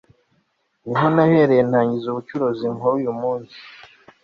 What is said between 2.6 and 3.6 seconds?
nkora uyu munsi